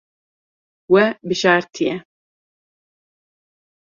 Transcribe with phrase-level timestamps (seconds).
[0.93, 1.95] We bijartiye.